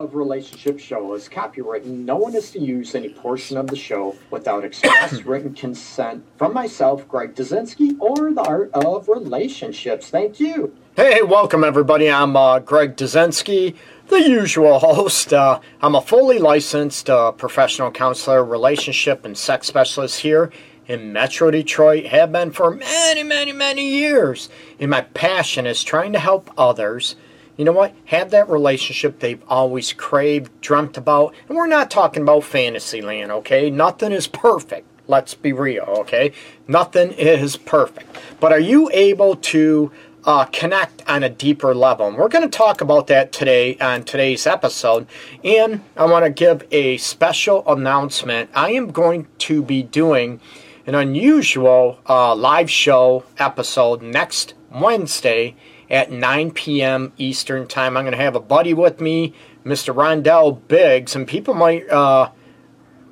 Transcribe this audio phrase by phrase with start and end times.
[0.00, 1.86] of Relationship Show is copyrighted.
[1.86, 6.52] No one is to use any portion of the show without express written consent from
[6.52, 10.10] myself, Greg Dudzinski, or the Art of Relationships.
[10.10, 10.74] Thank you.
[10.96, 12.10] Hey, welcome everybody.
[12.10, 13.76] I'm uh, Greg Dudzinski,
[14.08, 15.32] the usual host.
[15.32, 20.50] Uh, I'm a fully licensed uh, professional counselor, relationship, and sex specialist here
[20.88, 22.06] in Metro Detroit.
[22.06, 24.48] Have been for many, many, many years.
[24.80, 27.14] And my passion is trying to help others
[27.56, 27.94] you know what?
[28.06, 31.34] Have that relationship they've always craved, dreamt about.
[31.48, 33.70] And we're not talking about fantasy land, okay?
[33.70, 34.88] Nothing is perfect.
[35.06, 36.32] Let's be real, okay?
[36.66, 38.18] Nothing is perfect.
[38.40, 39.92] But are you able to
[40.24, 42.08] uh, connect on a deeper level?
[42.08, 45.06] And we're going to talk about that today on today's episode.
[45.44, 48.50] And I want to give a special announcement.
[48.54, 50.40] I am going to be doing
[50.86, 55.54] an unusual uh, live show episode next Wednesday
[55.94, 57.12] at 9 p.m.
[57.18, 57.96] Eastern Time.
[57.96, 59.32] I'm going to have a buddy with me,
[59.64, 59.94] Mr.
[59.94, 62.32] Rondell Biggs, and people might uh,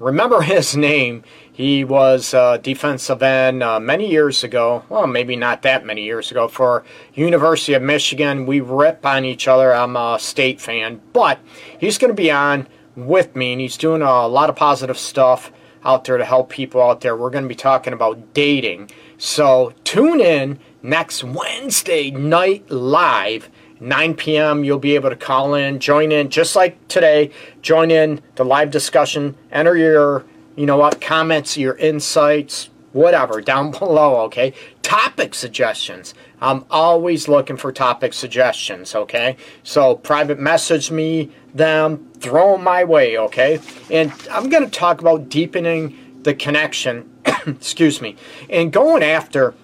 [0.01, 1.23] remember his name.
[1.53, 4.85] He was uh, defensive end uh, many years ago.
[4.89, 6.83] Well, maybe not that many years ago for
[7.15, 8.47] University of Michigan.
[8.47, 9.73] We rip on each other.
[9.73, 11.39] I'm a state fan, but
[11.79, 15.53] he's going to be on with me, and he's doing a lot of positive stuff
[15.85, 17.17] out there to help people out there.
[17.17, 18.91] We're going to be talking about dating.
[19.19, 23.49] So tune in next Wednesday night live,
[23.81, 24.65] 9 p.m.
[24.65, 27.31] You'll be able to call in, join in, just like today.
[27.63, 29.37] Join in the live discussion.
[29.51, 30.25] Enter your,
[30.57, 34.23] you know what, comments, your insights, whatever down below.
[34.23, 36.15] Okay, topic suggestions.
[36.41, 38.95] I'm always looking for topic suggestions.
[38.95, 43.19] Okay, so private message me them, throw them my way.
[43.19, 47.09] Okay, and I'm going to talk about deepening the connection.
[47.47, 48.17] excuse me,
[48.51, 49.55] and going after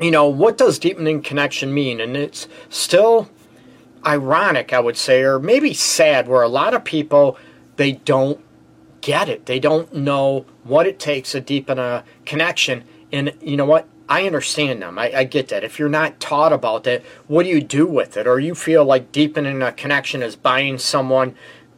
[0.00, 2.00] you know, what does deepening connection mean?
[2.00, 3.28] And it's still
[4.06, 7.38] ironic, I would say, or maybe sad, where a lot of people
[7.76, 8.40] they don't
[9.00, 9.46] get it.
[9.46, 12.84] They don't know what it takes to deepen a connection.
[13.12, 13.88] And you know what?
[14.08, 14.98] I understand them.
[14.98, 15.64] I, I get that.
[15.64, 18.26] If you're not taught about it, what do you do with it?
[18.26, 21.34] Or you feel like deepening a connection is buying someone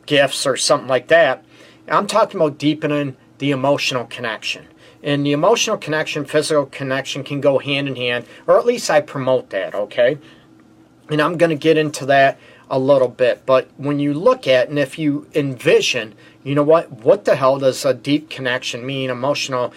[0.06, 1.44] gifts or something like that.
[1.88, 4.66] I'm talking about deepening the emotional connection.
[5.03, 9.00] And the emotional connection, physical connection can go hand in hand, or at least I
[9.00, 10.19] promote that, okay?
[11.09, 12.38] And I'm going to get into that
[12.71, 13.44] a little bit.
[13.47, 16.91] But when you look at and if you envision, you know what?
[16.93, 19.10] What the hell does a deep connection mean?
[19.10, 19.72] Emotional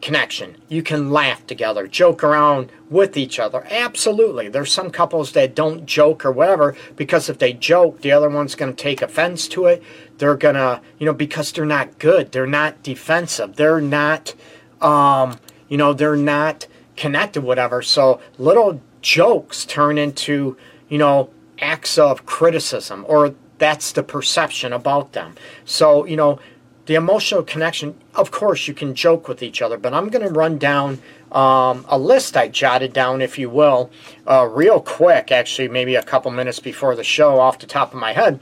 [0.00, 0.56] connection.
[0.68, 3.66] You can laugh together, joke around with each other.
[3.70, 4.48] Absolutely.
[4.48, 8.54] There's some couples that don't joke or whatever because if they joke, the other one's
[8.54, 9.82] going to take offense to it.
[10.18, 12.32] They're going to, you know, because they're not good.
[12.32, 13.56] They're not defensive.
[13.56, 14.34] They're not,
[14.80, 17.82] um, you know, they're not connected, whatever.
[17.82, 20.56] So little jokes turn into,
[20.88, 25.34] you know, acts of criticism or that's the perception about them.
[25.64, 26.38] So, you know,
[26.86, 30.32] the emotional connection, of course, you can joke with each other, but I'm going to
[30.32, 31.00] run down
[31.32, 33.90] um, a list I jotted down, if you will,
[34.26, 37.98] uh, real quick, actually, maybe a couple minutes before the show off the top of
[37.98, 38.40] my head,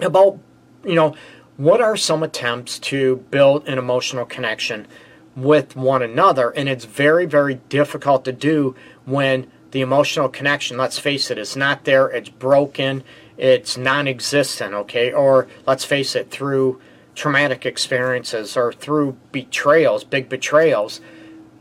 [0.00, 0.38] about,
[0.84, 1.14] you know,
[1.56, 4.88] what are some attempts to build an emotional connection
[5.36, 6.50] with one another?
[6.50, 11.56] And it's very, very difficult to do when the emotional connection, let's face it, is
[11.56, 13.04] not there, it's broken,
[13.38, 15.12] it's non existent, okay?
[15.12, 16.80] Or let's face it, through
[17.20, 21.02] traumatic experiences or through betrayals, big betrayals,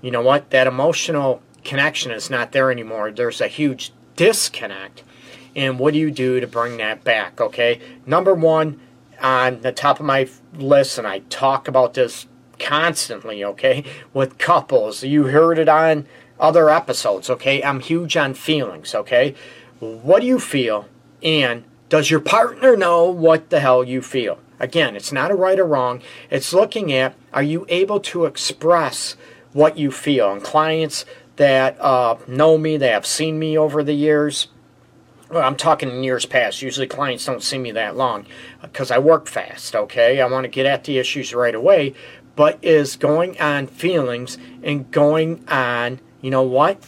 [0.02, 0.52] you know what?
[0.52, 3.12] That emotional connection is not there anymore.
[3.12, 5.04] There's a huge disconnect.
[5.58, 7.42] And what do you do to bring that back?
[7.42, 7.82] Okay.
[8.06, 8.80] Number one
[9.22, 12.26] on the top of my list, and I talk about this
[12.58, 13.84] constantly, okay,
[14.14, 15.04] with couples.
[15.04, 16.08] You heard it on
[16.40, 17.62] other episodes, okay?
[17.62, 19.36] I'm huge on feelings, okay?
[19.80, 20.88] What do you feel?
[21.22, 24.40] And does your partner know what the hell you feel?
[24.60, 26.02] Again, it's not a right or wrong.
[26.30, 29.16] It's looking at are you able to express
[29.54, 30.32] what you feel?
[30.32, 31.06] And clients
[31.38, 34.48] that uh, know me, that have seen me over the years,
[35.30, 36.62] well, I'm talking in years past.
[36.62, 38.26] Usually clients don't see me that long
[38.62, 40.20] because I work fast, okay?
[40.22, 41.94] I want to get at the issues right away,
[42.36, 46.84] but is going on feelings and going on, you know what?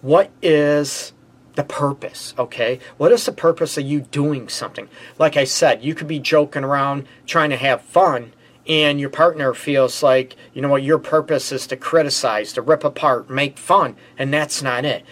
[0.00, 1.11] What is
[1.54, 2.78] the purpose, okay?
[2.96, 4.88] What is the purpose of you doing something?
[5.18, 8.32] Like I said, you could be joking around trying to have fun,
[8.66, 12.84] and your partner feels like, you know what, your purpose is to criticize, to rip
[12.84, 15.04] apart, make fun, and that's not it.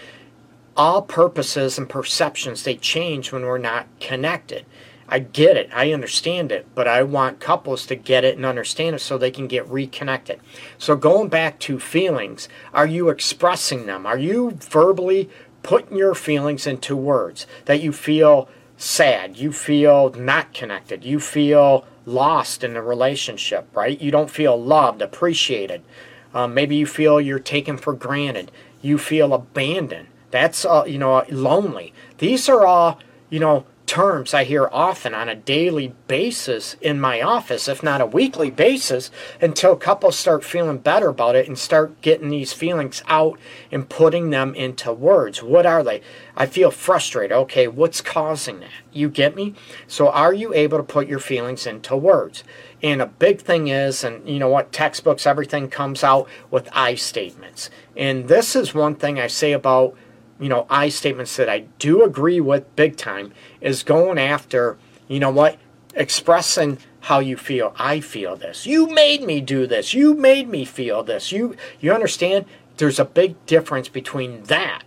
[0.77, 4.65] All purposes and perceptions, they change when we're not connected.
[5.13, 8.95] I get it, I understand it, but I want couples to get it and understand
[8.95, 10.39] it so they can get reconnected.
[10.79, 14.07] So, going back to feelings, are you expressing them?
[14.07, 15.29] Are you verbally
[15.63, 21.87] putting your feelings into words that you feel sad, you feel not connected, you feel
[22.07, 24.01] lost in the relationship, right?
[24.01, 25.83] You don't feel loved, appreciated.
[26.33, 28.51] Um, maybe you feel you're taken for granted.
[28.81, 30.09] You feel abandoned.
[30.31, 31.93] That's uh, you know lonely.
[32.19, 32.99] These are all
[33.29, 38.01] you know terms I hear often on a daily basis in my office, if not
[38.01, 39.11] a weekly basis,
[39.41, 43.37] until couples start feeling better about it and start getting these feelings out
[43.73, 45.43] and putting them into words.
[45.43, 46.03] What are they?
[46.37, 47.33] I feel frustrated.
[47.33, 48.71] Okay, what's causing that?
[48.93, 49.57] You get me?
[49.89, 52.45] So, are you able to put your feelings into words?
[52.85, 56.95] And a big thing is, and you know what, textbooks, everything comes out with I
[56.95, 57.71] statements.
[57.97, 59.97] And this is one thing I say about
[60.41, 65.21] you know, I statements that I do agree with big time is going after, you
[65.21, 65.59] know what,
[65.95, 67.75] expressing how you feel.
[67.79, 68.67] I feel this.
[68.67, 69.95] You made me do this.
[69.95, 71.31] You made me feel this.
[71.31, 72.47] You you understand?
[72.79, 74.85] There's a big difference between that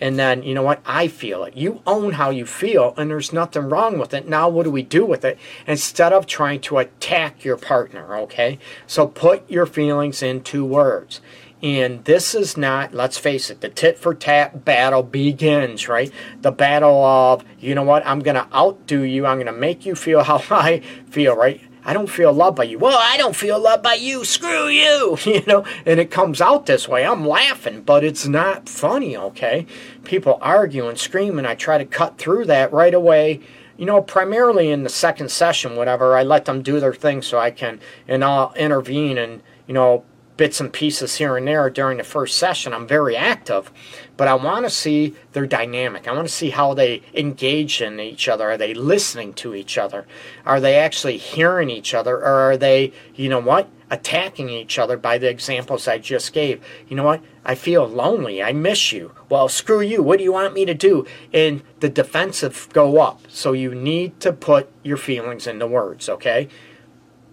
[0.00, 3.32] and then you know what i feel it you own how you feel and there's
[3.32, 6.78] nothing wrong with it now what do we do with it instead of trying to
[6.78, 11.20] attack your partner okay so put your feelings into words
[11.62, 16.12] and this is not, let's face it, the tit for tat battle begins, right?
[16.42, 19.24] The battle of, you know what, I'm going to outdo you.
[19.26, 20.80] I'm going to make you feel how I
[21.10, 21.60] feel, right?
[21.82, 22.78] I don't feel loved by you.
[22.78, 24.24] Well, I don't feel loved by you.
[24.24, 25.16] Screw you.
[25.26, 27.04] You know, and it comes out this way.
[27.04, 29.66] I'm laughing, but it's not funny, okay?
[30.04, 33.40] People argue and scream, and I try to cut through that right away.
[33.76, 37.38] You know, primarily in the second session, whatever, I let them do their thing so
[37.38, 40.04] I can, and I'll intervene and, you know,
[40.36, 42.72] bits and pieces here and there during the first session.
[42.72, 43.70] I'm very active,
[44.16, 46.06] but I want to see their dynamic.
[46.06, 48.50] I want to see how they engage in each other.
[48.50, 50.06] Are they listening to each other?
[50.44, 52.16] Are they actually hearing each other?
[52.16, 56.62] Or are they, you know what, attacking each other by the examples I just gave?
[56.88, 57.22] You know what?
[57.44, 58.42] I feel lonely.
[58.42, 59.12] I miss you.
[59.28, 60.02] Well, screw you.
[60.02, 61.06] What do you want me to do?
[61.32, 63.22] And the defensive go up.
[63.28, 66.48] So you need to put your feelings into words, okay?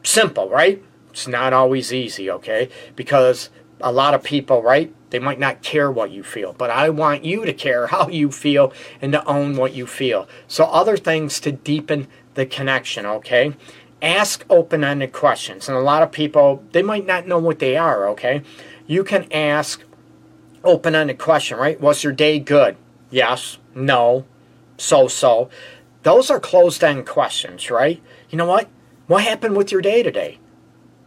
[0.03, 0.83] Simple, right?
[1.13, 2.69] It's not always easy, okay?
[2.95, 4.91] Because a lot of people, right?
[5.11, 8.31] They might not care what you feel, but I want you to care how you
[8.31, 10.27] feel and to own what you feel.
[10.47, 13.53] So, other things to deepen the connection, okay?
[14.01, 15.69] Ask open ended questions.
[15.69, 18.41] And a lot of people, they might not know what they are, okay?
[18.87, 19.83] You can ask
[20.63, 21.79] open ended question, right?
[21.79, 22.75] Was your day good?
[23.11, 24.25] Yes, no,
[24.77, 25.51] so so.
[26.01, 28.01] Those are closed end questions, right?
[28.31, 28.67] You know what?
[29.05, 30.39] What happened with your day today?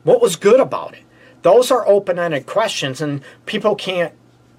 [0.06, 1.02] What was good about it?
[1.42, 4.14] Those are open ended questions, and people can't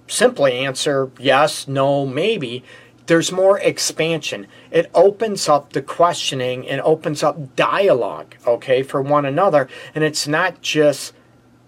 [0.06, 2.66] simply answer yes, no, maybe.
[3.06, 4.48] There's more expansion.
[4.72, 9.70] It opens up the questioning and opens up dialogue, okay, for one another.
[9.96, 11.14] And it's not just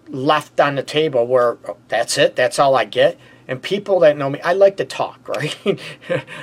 [0.08, 3.18] left on the table where oh, that's it, that's all I get.
[3.48, 5.80] And people that know me, I like to talk, right?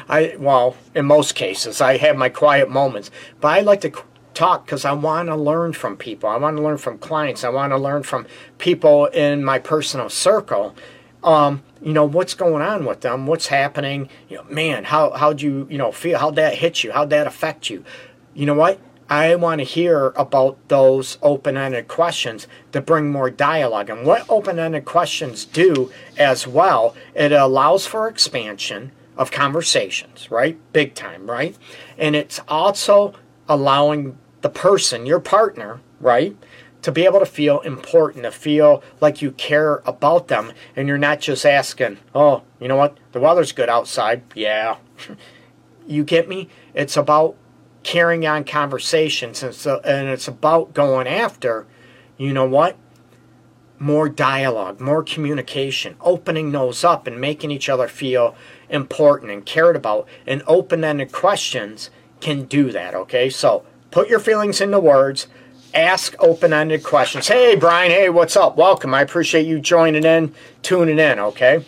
[0.09, 3.91] I well, in most cases, I have my quiet moments, but I like to
[4.37, 6.29] talk because I want to learn from people.
[6.29, 7.43] I want to learn from clients.
[7.43, 8.27] I want to learn from
[8.57, 10.75] people in my personal circle.
[11.23, 14.09] Um, you know what's going on with them, what's happening.
[14.29, 16.19] You know, man, how how'd you you know feel?
[16.19, 16.91] How'd that hit you?
[16.91, 17.83] How'd that affect you?
[18.33, 18.79] You know what?
[19.09, 23.89] I want to hear about those open-ended questions to bring more dialogue.
[23.89, 30.57] And what open-ended questions do as well, it allows for expansion of conversations, right?
[30.73, 31.57] Big time, right?
[31.97, 33.13] And it's also
[33.47, 36.35] allowing the person, your partner, right?
[36.83, 40.97] To be able to feel important, to feel like you care about them, and you're
[40.97, 44.21] not just asking, oh, you know what, the weather's good outside.
[44.35, 44.77] Yeah.
[45.87, 46.49] you get me?
[46.73, 47.35] It's about
[47.83, 51.65] carrying on conversations, and, so, and it's about going after,
[52.17, 52.77] you know what?
[53.79, 58.35] More dialogue, more communication, opening those up and making each other feel
[58.69, 61.89] important and cared about, and open ended questions
[62.19, 63.29] can do that, okay?
[63.29, 65.27] So, Put your feelings into words.
[65.73, 67.27] Ask open ended questions.
[67.27, 68.57] Hey, Brian, hey, what's up?
[68.57, 68.93] Welcome.
[68.93, 71.63] I appreciate you joining in, tuning in, okay?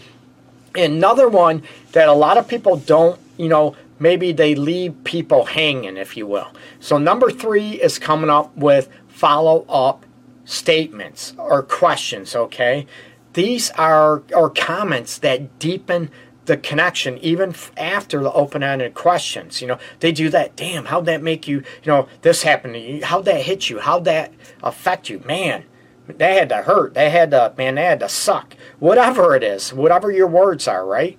[0.76, 5.98] Another one that a lot of people don't, you know, maybe they leave people hanging,
[5.98, 6.48] if you will.
[6.80, 10.06] So, number three is coming up with follow up
[10.46, 12.88] statements or questions, okay?
[13.34, 16.10] These are or comments that deepen
[16.50, 19.80] the connection even after the open-ended questions you know?
[20.02, 23.06] They do that damn how'd that make you you know this happened to you?
[23.06, 23.80] How'd that hit you?
[23.80, 25.20] How'd that affect you?
[25.26, 25.64] Man
[26.08, 26.96] that had to hurt.
[26.96, 28.56] That had to man that had to suck.
[28.80, 31.18] Whatever it is whatever your words are right?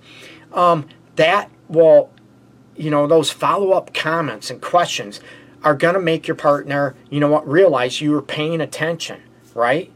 [0.53, 2.11] Um, that will
[2.75, 5.19] you know those follow-up comments and questions
[5.63, 9.21] are to make your partner you know what realize you were paying attention
[9.53, 9.91] right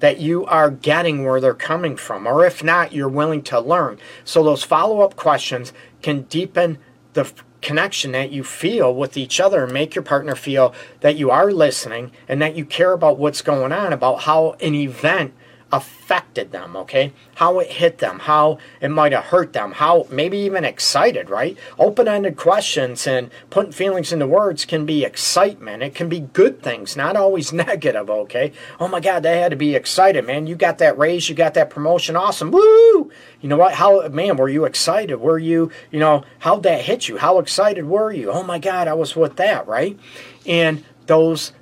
[0.00, 3.98] that you are getting where they're coming from, or if not, you're willing to learn.
[4.24, 6.78] So those follow up questions can deepen
[7.12, 7.30] the
[7.60, 11.52] connection that you feel with each other and make your partner feel that you are
[11.52, 15.34] listening and that you care about what's going on, about how an event
[15.72, 17.12] affected them, okay?
[17.36, 21.56] How it hit them, how it might have hurt them, how maybe even excited, right?
[21.78, 25.82] Open ended questions and putting feelings into words can be excitement.
[25.82, 28.52] It can be good things, not always negative, okay?
[28.80, 30.46] Oh my God, they had to be excited, man.
[30.46, 32.50] You got that raise, you got that promotion, awesome.
[32.50, 33.10] Woo!
[33.40, 33.74] You know what?
[33.74, 35.16] How, man, were you excited?
[35.16, 37.18] Were you, you know, how'd that hit you?
[37.18, 38.30] How excited were you?
[38.30, 39.98] Oh my God, I was with that, right?
[40.46, 41.52] And those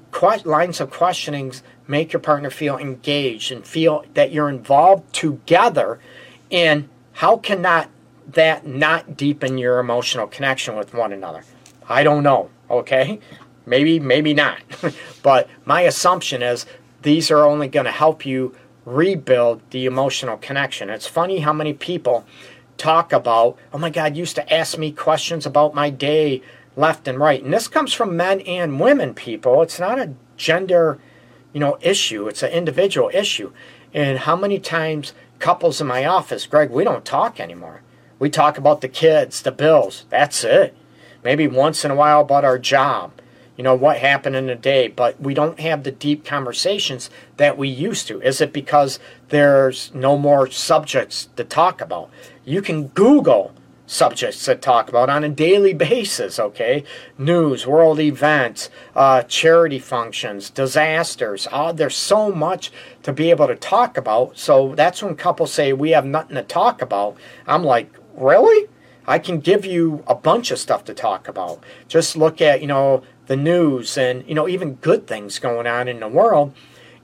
[0.44, 5.98] lines of questionings make your partner feel engaged and feel that you're involved together.
[6.52, 7.90] And how can that,
[8.28, 11.42] that not deepen your emotional connection with one another?
[11.88, 13.18] I don't know, okay?
[13.66, 14.60] Maybe, maybe not.
[15.22, 16.66] but my assumption is
[17.02, 18.54] these are only going to help you
[18.84, 20.90] rebuild the emotional connection.
[20.90, 22.24] It's funny how many people
[22.76, 26.42] talk about, oh my God, used to ask me questions about my day
[26.76, 27.42] left and right.
[27.42, 29.62] And this comes from men and women, people.
[29.62, 30.98] It's not a gender
[31.52, 32.28] you know, issue.
[32.28, 33.52] It's an individual issue.
[33.94, 37.82] And how many times couples in my office, Greg, we don't talk anymore.
[38.18, 40.04] We talk about the kids, the bills.
[40.10, 40.74] That's it.
[41.22, 43.12] Maybe once in a while about our job,
[43.56, 47.58] you know, what happened in the day, but we don't have the deep conversations that
[47.58, 48.20] we used to.
[48.22, 49.00] Is it because
[49.30, 52.10] there's no more subjects to talk about?
[52.44, 53.52] You can Google
[53.88, 56.84] subjects to talk about on a daily basis, okay?
[57.16, 61.48] News, world events, uh, charity functions, disasters.
[61.50, 62.70] Uh, there's so much
[63.02, 64.38] to be able to talk about.
[64.38, 67.16] So that's when couples say, We have nothing to talk about.
[67.46, 68.68] I'm like, Really?
[69.06, 71.64] I can give you a bunch of stuff to talk about.
[71.88, 75.88] Just look at, you know, the news and, you know, even good things going on
[75.88, 76.52] in the world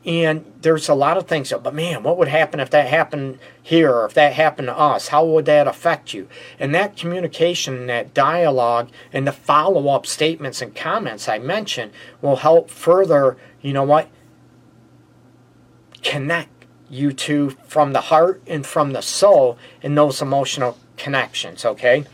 [0.06, 3.90] and there's a lot of things, but man, what would happen if that happened here
[3.90, 5.08] or if that happened to us?
[5.08, 6.28] How would that affect you?
[6.58, 12.36] And that communication, that dialogue, and the follow up statements and comments I mentioned will
[12.36, 14.08] help further, you know what,
[16.02, 16.50] connect
[16.90, 22.04] you two from the heart and from the soul in those emotional connections, okay?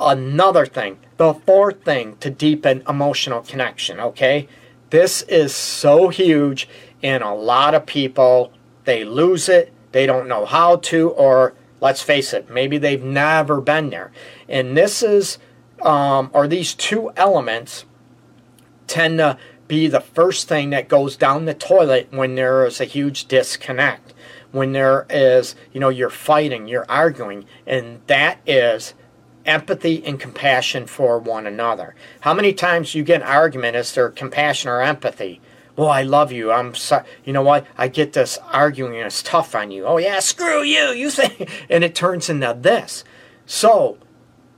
[0.00, 4.48] Another thing, the fourth thing to deepen emotional connection, okay?
[4.90, 6.68] This is so huge
[7.02, 8.52] and a lot of people,
[8.84, 13.60] they lose it, they don't know how to, or let's face it, maybe they've never
[13.60, 14.10] been there.
[14.48, 15.38] And this is,
[15.82, 17.84] um, or these two elements
[18.86, 19.38] tend to
[19.68, 24.14] be the first thing that goes down the toilet when there is a huge disconnect.
[24.50, 28.94] When there is, you know, you're fighting, you're arguing, and that is
[29.44, 31.94] empathy and compassion for one another.
[32.20, 35.40] How many times you get an argument is there compassion or empathy?
[35.78, 36.50] Well, I love you.
[36.50, 37.06] I'm sorry.
[37.24, 37.64] You know what?
[37.78, 39.86] I get this arguing and it's tough on you.
[39.86, 40.90] Oh, yeah, screw you.
[40.90, 41.48] You think.
[41.70, 43.04] And it turns into this.
[43.46, 43.96] So,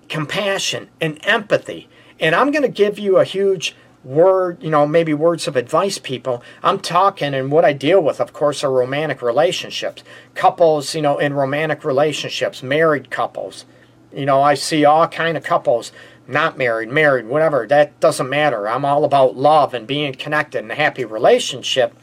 [0.08, 1.90] compassion and empathy.
[2.18, 5.98] And I'm going to give you a huge word, you know, maybe words of advice,
[5.98, 6.42] people.
[6.62, 10.02] I'm talking, and what I deal with, of course, are romantic relationships.
[10.34, 13.66] Couples, you know, in romantic relationships, married couples.
[14.10, 15.92] You know, I see all kind of couples
[16.30, 18.68] not married, married, whatever, that doesn't matter.
[18.68, 21.94] I'm all about love and being connected and a happy relationship.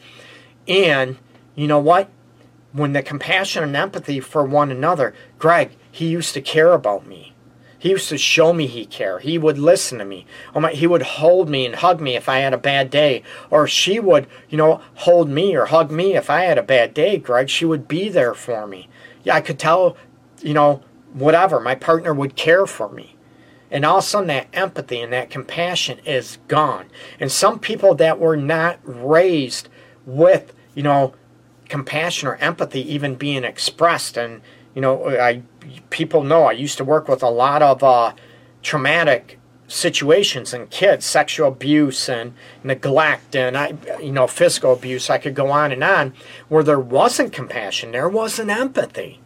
[0.66, 1.18] And
[1.54, 2.08] you know what?
[2.72, 7.34] When the compassion and empathy for one another, Greg, he used to care about me.
[7.78, 9.22] He used to show me he cared.
[9.22, 10.26] He would listen to me.
[10.54, 13.22] Oh my, he would hold me and hug me if I had a bad day.
[13.50, 16.92] Or she would, you know, hold me or hug me if I had a bad
[16.92, 17.48] day, Greg.
[17.48, 18.88] She would be there for me.
[19.22, 19.96] Yeah, I could tell,
[20.42, 20.82] you know,
[21.12, 21.60] whatever.
[21.60, 23.14] My partner would care for me.
[23.70, 26.86] And all of a sudden, that empathy and that compassion is gone.
[27.20, 29.68] And some people that were not raised
[30.06, 31.14] with, you know,
[31.68, 34.16] compassion or empathy even being expressed.
[34.16, 34.40] And,
[34.74, 35.42] you know, I
[35.90, 38.14] people know I used to work with a lot of uh,
[38.62, 42.32] traumatic situations and kids, sexual abuse and
[42.64, 45.10] neglect and I, you know, physical abuse.
[45.10, 46.14] I could go on and on
[46.48, 49.20] where there wasn't compassion, there wasn't empathy,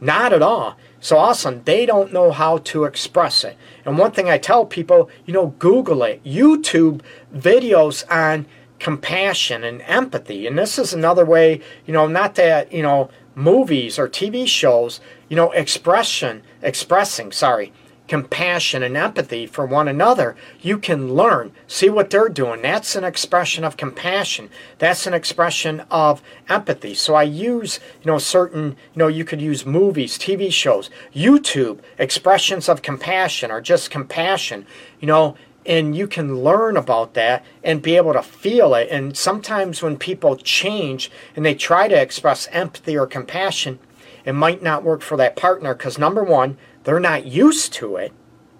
[0.00, 0.76] not at all.
[1.06, 3.56] So awesome, they don't know how to express it.
[3.84, 7.00] And one thing I tell people, you know, Google it, YouTube
[7.32, 8.46] videos on
[8.80, 10.48] compassion and empathy.
[10.48, 15.00] And this is another way, you know, not that, you know, movies or TV shows,
[15.28, 17.72] you know, expression, expressing, sorry,
[18.08, 21.52] compassion and empathy for one another, you can learn.
[21.66, 22.62] See what they're doing.
[22.62, 24.50] That's an expression of compassion.
[24.78, 26.94] That's an expression of empathy.
[26.94, 31.80] So I use, you know, certain, you know, you could use movies, TV shows, YouTube,
[31.98, 34.66] expressions of compassion or just compassion,
[35.00, 35.36] you know,
[35.66, 38.88] and you can learn about that and be able to feel it.
[38.90, 43.80] And sometimes when people change and they try to express empathy or compassion,
[44.24, 48.12] it might not work for that partner because number one, they're not used to it.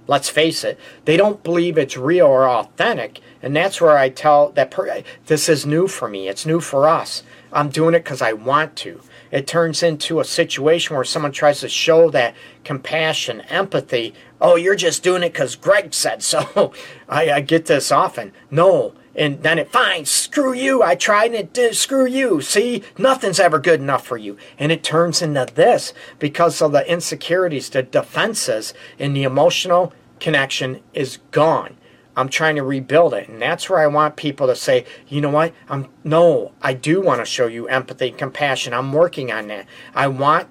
[0.09, 3.21] let's face it, they don't believe it's real or authentic.
[3.42, 6.28] And that's where I tell that per- this is new for me.
[6.28, 7.23] It's new for us.
[7.52, 9.00] I'm doing it because I want to.
[9.30, 14.14] It turns into a situation where someone tries to show that compassion, empathy.
[14.40, 16.73] Oh, you're just doing it because Greg said so.
[17.09, 18.33] I, I get this often.
[18.50, 20.82] No, and then it fine screw you.
[20.82, 22.40] I tried and it did screw you.
[22.42, 24.37] See nothing's ever good enough for you.
[24.58, 30.82] And it turns into this because of the insecurities the defenses and the emotional connection
[30.92, 31.76] is gone.
[32.14, 33.28] I'm trying to rebuild it.
[33.28, 35.54] And that's where i want people to say you know what?
[35.68, 38.75] I'm no i do want to show you empathy compassion.
[38.75, 39.66] I'm working on that.
[39.94, 40.49] I want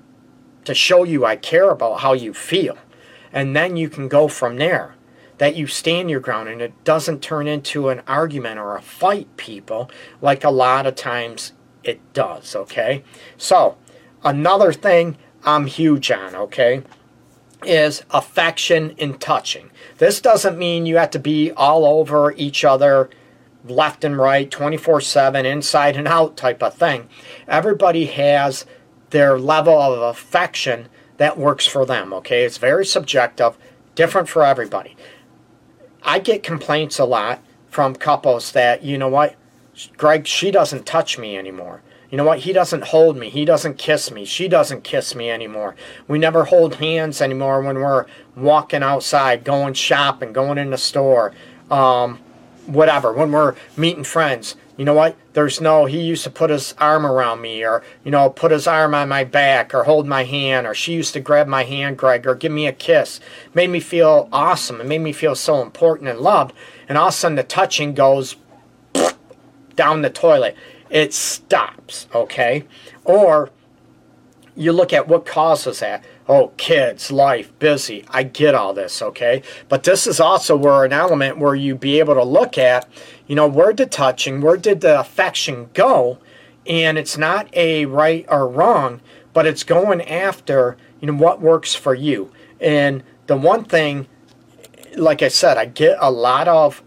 [0.66, 2.78] to show you i care about how you feel.
[3.32, 4.95] And then you can go from there
[5.38, 9.36] that you stand your ground and it doesn't turn into an argument or a fight,
[9.38, 9.90] people,
[10.22, 13.04] like a lot of times it does, okay?
[13.38, 13.78] So,
[14.24, 16.84] another thing I'm huge on, okay,
[17.66, 19.72] is affection and touching.
[19.98, 23.10] This doesn't mean you have to be all over each other
[23.68, 27.10] left and right, 24 7, inside and out type of thing.
[27.48, 28.66] Everybody has
[29.10, 30.88] their level of affection
[31.18, 32.44] that works for them, okay?
[32.44, 33.58] It's very subjective,
[33.96, 34.96] different for everybody.
[36.06, 39.36] I get complaints a lot from couples that, you know what,
[39.98, 41.82] Greg, she doesn't touch me anymore.
[42.10, 42.40] You know what?
[42.40, 43.30] He doesn't hold me.
[43.30, 44.24] He doesn't kiss me.
[44.24, 45.76] She doesn't kiss me anymore.
[46.08, 51.34] We never hold hands anymore when we're walking outside, going shopping, going in the store,
[51.70, 52.20] um,
[52.68, 55.16] whatever, when we're meeting friends you know what?
[55.34, 58.68] There's no, he used to put his arm around me or, you know, put his
[58.68, 61.98] arm on my back or hold my hand or she used to grab my hand,
[61.98, 63.22] Greg, or give me a kiss.
[63.54, 64.82] made me feel awesome.
[64.82, 66.54] It made me feel so important and loved.
[66.90, 68.36] And all of a sudden the touching goes
[69.76, 70.58] down the toilet.
[70.90, 72.66] It stops, okay?
[73.06, 73.50] Or
[74.56, 78.04] you look at what causes that oh, kids, life, busy.
[78.10, 79.44] I get all this, okay?
[79.70, 82.88] But this is also where an element where you be able to look at,
[83.28, 86.18] you know, where did touching, where did the affection go?
[86.66, 89.02] And it's not a right or wrong,
[89.34, 92.32] but it's going after, you know, what works for you.
[92.60, 94.08] And the one thing,
[94.96, 96.82] like I said, I get a lot of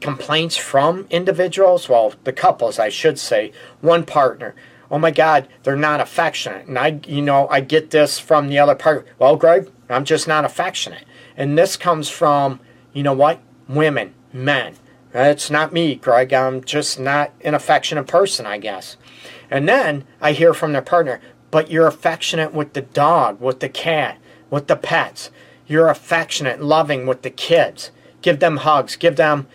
[0.00, 4.54] complaints from individuals, well, the couples, I should say, one partner
[4.90, 6.66] oh my God, they're not affectionate.
[6.66, 9.06] And I, you know, I get this from the other part.
[9.18, 11.04] Well, Greg, I'm just not affectionate.
[11.36, 12.60] And this comes from,
[12.92, 14.76] you know what, women, men.
[15.12, 16.32] It's not me, Greg.
[16.32, 18.96] I'm just not an affectionate person, I guess.
[19.50, 21.20] And then I hear from their partner,
[21.50, 24.18] but you're affectionate with the dog, with the cat,
[24.50, 25.30] with the pets.
[25.66, 27.90] You're affectionate, loving with the kids.
[28.22, 29.46] Give them hugs, give them.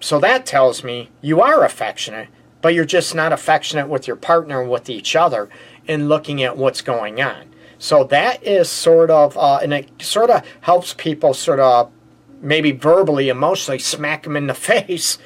[0.00, 2.28] So that tells me you are affectionate
[2.66, 5.48] but you're just not affectionate with your partner and with each other
[5.86, 7.48] in looking at what's going on.
[7.78, 11.92] So that is sort of, uh, and it sort of helps people sort of
[12.40, 15.16] maybe verbally, emotionally smack them in the face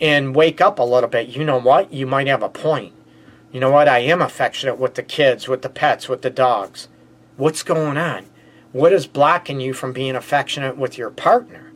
[0.00, 1.30] and wake up a little bit.
[1.30, 1.92] You know what?
[1.92, 2.92] You might have a point.
[3.50, 3.88] You know what?
[3.88, 6.86] I am affectionate with the kids, with the pets, with the dogs.
[7.36, 8.26] What's going on?
[8.70, 11.72] What is blocking you from being affectionate with your partner?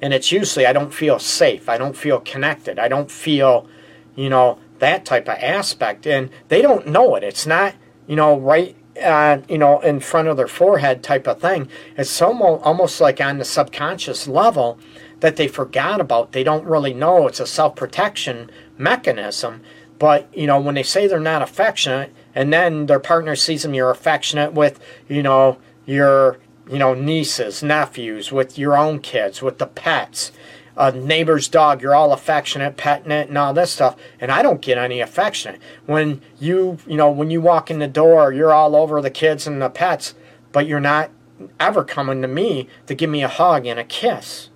[0.00, 1.68] And it's usually I don't feel safe.
[1.68, 2.78] I don't feel connected.
[2.78, 3.68] I don't feel
[4.16, 6.06] you know, that type of aspect.
[6.06, 7.22] And they don't know it.
[7.22, 7.74] It's not,
[8.06, 11.68] you know, right, uh, you know, in front of their forehead type of thing.
[11.96, 14.78] It's almost, almost like on the subconscious level
[15.20, 16.32] that they forgot about.
[16.32, 19.62] They don't really know it's a self protection mechanism.
[19.98, 23.72] But, you know, when they say they're not affectionate, and then their partner sees them,
[23.72, 29.56] you're affectionate with, you know, your, you know, nieces, nephews, with your own kids, with
[29.56, 30.32] the pets
[30.76, 33.96] a neighbor's dog, you're all affectionate, petting it, and all this stuff.
[34.20, 35.60] And I don't get any affectionate.
[35.86, 39.46] When you, you know, when you walk in the door, you're all over the kids
[39.46, 40.14] and the pets,
[40.52, 41.10] but you're not
[41.58, 44.50] ever coming to me to give me a hug and a kiss.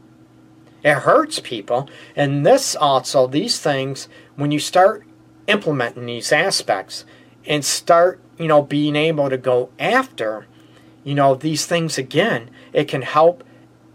[0.82, 1.88] It hurts people.
[2.16, 5.06] And this also, these things, when you start
[5.46, 7.04] implementing these aspects
[7.46, 10.46] and start, you know, being able to go after,
[11.04, 13.44] you know, these things again, it can help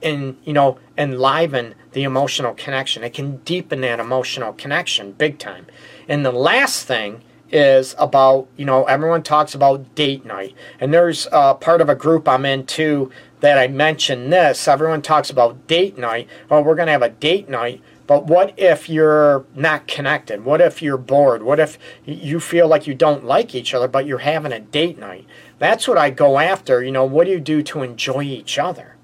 [0.01, 3.05] and, you know, enliven the emotional connection.
[3.05, 5.65] It can deepen that emotional connection big time.
[6.09, 10.53] And the last thing is about, you know, everyone talks about date night.
[10.81, 14.67] And there's uh, part of a group I'm in too that I mentioned this.
[14.67, 16.27] Everyone talks about date night.
[16.49, 17.81] Well, we're going to have a date night.
[18.07, 20.43] But what if you're not connected?
[20.43, 21.43] What if you're bored?
[21.43, 24.99] What if you feel like you don't like each other, but you're having a date
[24.99, 25.25] night?
[25.59, 26.83] That's what I go after.
[26.83, 28.97] You know, what do you do to enjoy each other?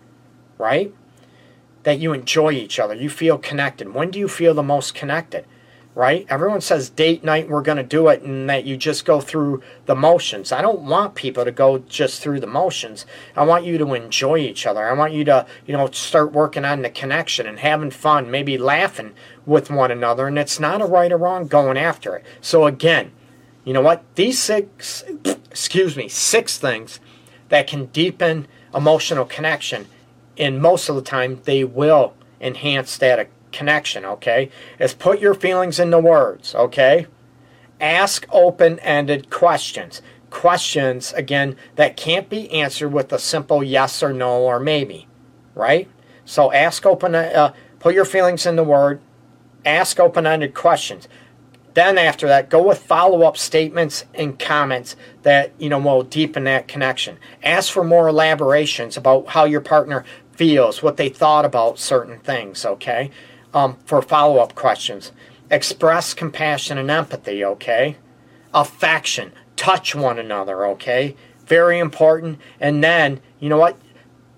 [0.58, 0.94] Right?
[1.84, 3.94] That you enjoy each other, you feel connected.
[3.94, 5.46] When do you feel the most connected?
[5.94, 6.26] right?
[6.30, 9.62] Everyone says date night, we're going to do it, and that you just go through
[9.86, 10.52] the motions.
[10.52, 13.06] I don't want people to go just through the motions.
[13.36, 14.84] I want you to enjoy each other.
[14.84, 18.58] I want you to, you know, start working on the connection and having fun, maybe
[18.58, 19.12] laughing
[19.46, 20.28] with one another.
[20.28, 22.26] And it's not a right or wrong going after it.
[22.40, 23.12] So, again,
[23.66, 24.04] you know what?
[24.16, 27.00] These six, excuse me, six things
[27.50, 29.88] that can deepen emotional connection,
[30.38, 34.50] and most of the time, they will enhance that connection, okay?
[34.80, 37.08] Is put your feelings into words, okay?
[37.80, 40.02] Ask open ended questions.
[40.30, 45.08] Questions, again, that can't be answered with a simple yes or no or maybe,
[45.56, 45.90] right?
[46.24, 49.02] So ask open, uh, put your feelings into word,
[49.66, 51.08] ask open ended questions.
[51.74, 56.44] Then after that, go with follow up statements and comments that you know will deepen
[56.46, 57.18] that connection.
[57.44, 60.04] Ask for more elaborations about how your partner
[60.34, 62.66] feels, what they thought about certain things.
[62.66, 63.12] Okay,
[63.54, 65.12] um, for follow up questions.
[65.50, 67.98] Express compassion and empathy, okay?
[68.54, 69.34] Affection.
[69.58, 71.16] Touch one another, okay?
[71.46, 72.40] Very important.
[72.60, 73.78] And then, you know what?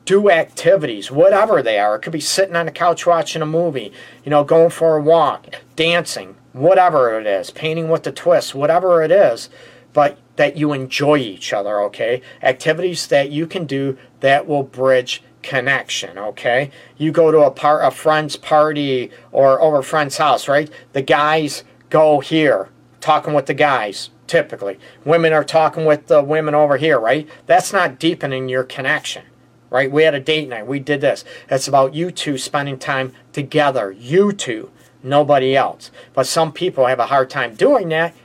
[0.06, 1.96] Do activities, whatever they are.
[1.96, 3.94] It could be sitting on the couch watching a movie,
[4.26, 9.04] you know, going for a walk, dancing, whatever it is, painting with the twist, whatever
[9.04, 9.50] it is,
[9.92, 12.22] but that you enjoy each other, okay?
[12.42, 16.72] Activities that you can do that will bridge connection, okay?
[16.98, 20.70] You go to a part a friend's party or over a friend's house, right?
[20.94, 22.70] The guys go here
[23.02, 24.80] talking with the guys typically.
[25.06, 27.28] Women are talking with the women over here, right?
[27.46, 29.26] That's not deepening your connection.
[29.70, 29.92] Right?
[29.92, 30.68] We had a date night.
[30.68, 31.26] We did this.
[31.50, 33.92] It's about you two spending time together.
[33.92, 34.70] You two,
[35.04, 35.92] nobody else.
[36.14, 38.16] But some people have a hard time doing that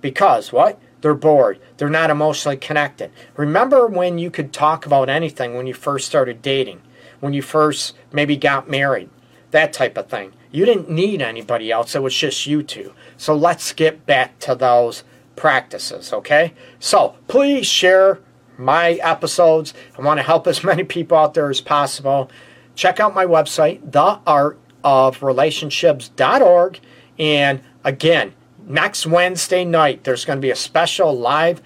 [0.00, 0.78] because what?
[1.00, 1.60] They're bored.
[1.76, 3.10] They're not emotionally connected.
[3.36, 6.80] Remember when you could talk about anything when you first started dating,
[7.20, 9.10] when you first maybe got married,
[9.50, 10.32] that type of thing.
[10.50, 12.94] You didn't need anybody else, it was just you two.
[13.16, 15.04] So let's get back to those
[15.36, 16.54] practices, okay?
[16.78, 18.20] So please share
[18.56, 19.74] my episodes.
[19.98, 22.30] I want to help as many people out there as possible.
[22.74, 23.92] Check out my website,
[24.84, 26.80] theartofrelationships.org.
[27.18, 28.34] And again,
[28.66, 31.62] next Wednesday night, there's going to be a special live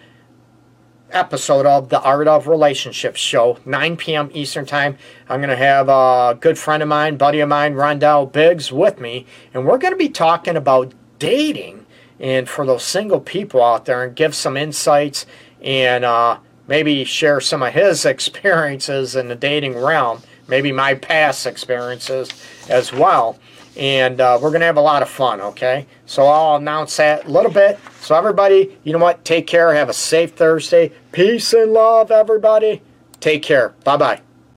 [1.11, 4.31] episode of the Art of Relationships show, 9 p.m.
[4.35, 4.99] Eastern Time.
[5.29, 9.01] I'm going to have a good friend of mine, buddy of mine, Rondell Biggs, with
[9.01, 11.87] me, and we're going to be talking about dating
[12.21, 15.25] and for those single people out there and give some insights
[15.63, 21.47] and uh, maybe share some of his experiences in the dating realm, maybe my past
[21.47, 22.31] experiences
[22.69, 23.39] as well
[23.79, 25.87] and uh, we're going to have a lot of fun, okay?
[26.05, 27.79] So I'll announce that a little bit.
[28.01, 29.25] So, everybody, you know what?
[29.25, 29.73] Take care.
[29.73, 30.93] Have a safe Thursday.
[31.13, 32.83] Peace and love, everybody.
[33.21, 33.71] Take care.
[33.85, 34.28] Bye bye.